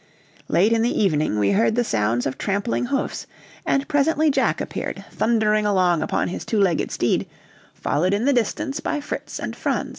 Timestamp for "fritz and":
8.99-9.55